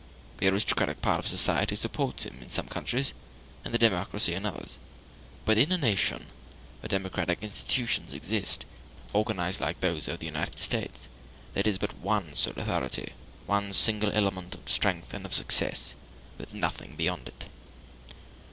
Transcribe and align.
The 0.39 0.47
aristocratic 0.47 1.03
part 1.03 1.19
of 1.19 1.27
society 1.27 1.75
supports 1.75 2.23
him 2.23 2.39
in 2.41 2.49
some 2.49 2.67
countries, 2.67 3.13
and 3.63 3.71
the 3.71 3.77
democracy 3.77 4.33
in 4.33 4.47
others. 4.47 4.79
But 5.45 5.59
in 5.59 5.71
a 5.71 5.77
nation 5.77 6.25
where 6.79 6.87
democratic 6.87 7.43
institutions 7.43 8.11
exist, 8.11 8.65
organized 9.13 9.61
like 9.61 9.79
those 9.79 10.07
of 10.07 10.17
the 10.17 10.25
United 10.25 10.57
States, 10.57 11.07
there 11.53 11.67
is 11.67 11.77
but 11.77 11.95
one 11.97 12.33
sole 12.33 12.53
authority, 12.57 13.13
one 13.45 13.73
single 13.73 14.11
element 14.11 14.55
of 14.55 14.67
strength 14.71 15.13
and 15.13 15.23
of 15.23 15.35
success, 15.35 15.93
with 16.39 16.51
nothing 16.51 16.95
beyond 16.95 17.27
it. 17.27 17.45